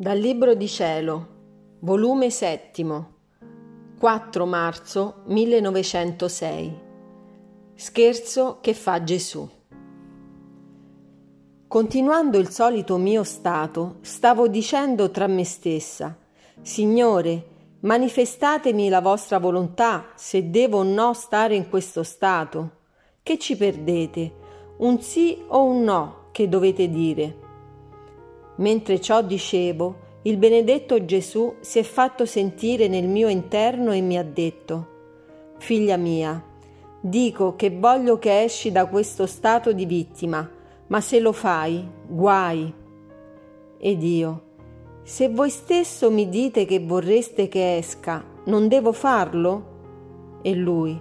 [0.00, 1.26] Dal Libro di Cielo,
[1.80, 3.16] volume settimo,
[3.98, 6.80] 4 marzo 1906.
[7.74, 9.46] Scherzo che fa Gesù.
[11.68, 16.16] Continuando il solito mio stato, stavo dicendo tra me stessa,
[16.62, 17.46] Signore,
[17.80, 22.70] manifestatemi la vostra volontà se devo o no stare in questo stato.
[23.22, 24.32] Che ci perdete?
[24.78, 27.48] Un sì o un no che dovete dire?
[28.60, 34.18] Mentre ciò dicevo, il benedetto Gesù si è fatto sentire nel mio interno e mi
[34.18, 34.98] ha detto,
[35.56, 36.42] Figlia mia,
[37.00, 40.46] dico che voglio che esci da questo stato di vittima,
[40.88, 42.72] ma se lo fai, guai.
[43.78, 44.42] Ed io,
[45.04, 50.38] se voi stesso mi dite che vorreste che esca, non devo farlo?
[50.42, 51.00] E lui,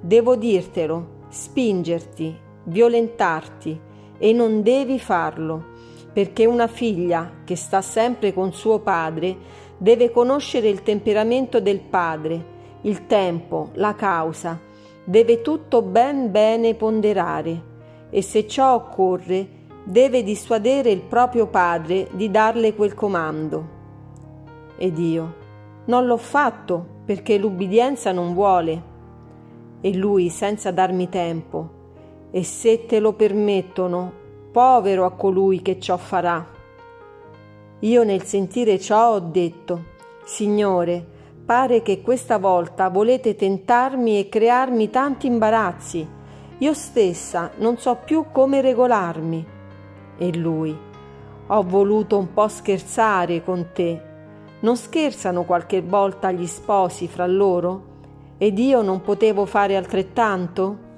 [0.00, 2.32] devo dirtelo, spingerti,
[2.64, 3.80] violentarti,
[4.18, 5.70] e non devi farlo
[6.12, 9.36] perché una figlia che sta sempre con suo padre
[9.78, 12.50] deve conoscere il temperamento del padre,
[12.82, 14.58] il tempo, la causa,
[15.04, 17.70] deve tutto ben bene ponderare
[18.10, 23.80] e se ciò occorre deve dissuadere il proprio padre di darle quel comando.
[24.76, 25.34] Ed io
[25.86, 28.90] non l'ho fatto perché l'ubbidienza non vuole.
[29.80, 31.68] E lui senza darmi tempo,
[32.30, 34.20] e se te lo permettono
[34.52, 36.46] povero a colui che ciò farà.
[37.80, 39.84] Io nel sentire ciò ho detto,
[40.24, 41.04] Signore,
[41.44, 46.06] pare che questa volta volete tentarmi e crearmi tanti imbarazzi.
[46.58, 49.46] Io stessa non so più come regolarmi.
[50.18, 50.76] E lui,
[51.46, 54.00] ho voluto un po' scherzare con te.
[54.60, 57.90] Non scherzano qualche volta gli sposi fra loro?
[58.38, 60.90] Ed io non potevo fare altrettanto?